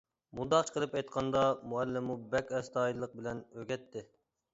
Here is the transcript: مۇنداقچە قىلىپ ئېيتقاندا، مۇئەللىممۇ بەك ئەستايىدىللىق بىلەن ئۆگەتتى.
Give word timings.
مۇنداقچە 0.37 0.71
قىلىپ 0.77 0.95
ئېيتقاندا، 0.97 1.43
مۇئەللىممۇ 1.73 2.15
بەك 2.31 2.55
ئەستايىدىللىق 2.61 3.13
بىلەن 3.21 3.43
ئۆگەتتى. 3.59 4.03